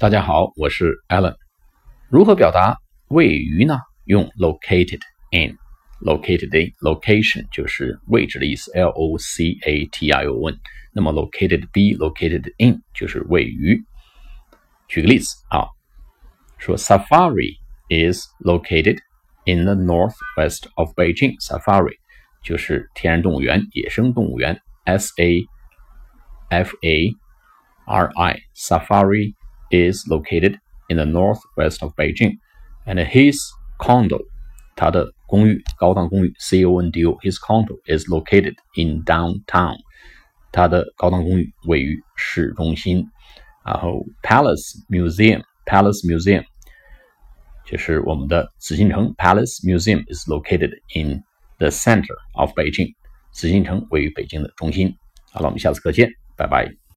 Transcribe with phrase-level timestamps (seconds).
[0.00, 1.34] 大家好，我是 Alan。
[2.08, 3.80] 如何表达位于呢？
[4.04, 5.00] 用 located
[5.32, 10.56] in，located in location 就是位置的意思，L O C A T I O N。
[10.92, 13.82] 那么 located be located in 就是位于。
[14.86, 15.66] 举个例子啊，
[16.58, 17.56] 说 Safari
[17.88, 18.98] is located
[19.46, 21.34] in the northwest of Beijing。
[21.40, 21.96] Safari
[22.44, 25.44] 就是天然动物园、野生动物园，S A
[26.50, 27.10] F A
[27.86, 29.34] R I Safari。
[29.71, 30.57] is located
[30.89, 32.37] in the northwest of Beijing,
[32.85, 33.37] and his
[33.79, 34.19] condo,
[34.75, 39.77] 他的公寓高档公寓 C O N D O his condo is located in downtown，
[40.51, 43.07] 他的高档公寓位于市中心。
[43.65, 46.43] 然后 Palace Museum Palace Museum
[47.65, 51.23] 就是我们的紫禁城 Palace Museum is located in
[51.59, 52.93] the center of Beijing，
[53.31, 54.93] 紫禁城位于北京的中心。
[55.31, 56.83] 好了，我们下次课见，拜拜。